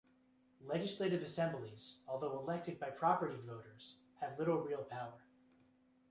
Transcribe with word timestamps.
Legislative 0.63 1.21
assemblies, 1.21 1.97
although 2.07 2.39
elected 2.39 2.79
by 2.79 2.89
propertied 2.89 3.43
voters, 3.43 3.97
have 4.19 4.39
little 4.39 4.57
real 4.57 4.83
power. 4.83 5.21